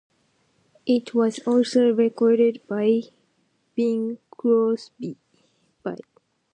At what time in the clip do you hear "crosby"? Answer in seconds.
4.31-5.19